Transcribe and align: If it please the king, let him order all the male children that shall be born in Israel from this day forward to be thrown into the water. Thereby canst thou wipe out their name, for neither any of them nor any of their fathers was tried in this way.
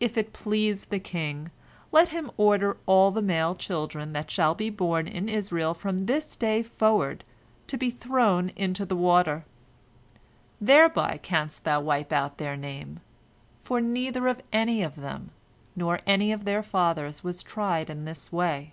If 0.00 0.16
it 0.16 0.32
please 0.32 0.86
the 0.86 0.98
king, 0.98 1.50
let 1.92 2.08
him 2.08 2.30
order 2.38 2.78
all 2.86 3.10
the 3.10 3.20
male 3.20 3.54
children 3.54 4.14
that 4.14 4.30
shall 4.30 4.54
be 4.54 4.70
born 4.70 5.06
in 5.06 5.28
Israel 5.28 5.74
from 5.74 6.06
this 6.06 6.34
day 6.34 6.62
forward 6.62 7.24
to 7.66 7.76
be 7.76 7.90
thrown 7.90 8.52
into 8.56 8.86
the 8.86 8.96
water. 8.96 9.44
Thereby 10.62 11.18
canst 11.22 11.64
thou 11.64 11.82
wipe 11.82 12.10
out 12.10 12.38
their 12.38 12.56
name, 12.56 13.00
for 13.62 13.82
neither 13.82 14.34
any 14.50 14.82
of 14.82 14.96
them 14.96 15.30
nor 15.76 16.00
any 16.06 16.32
of 16.32 16.46
their 16.46 16.62
fathers 16.62 17.22
was 17.22 17.42
tried 17.42 17.90
in 17.90 18.06
this 18.06 18.32
way. 18.32 18.72